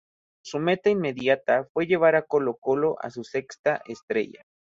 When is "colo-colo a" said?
2.25-3.11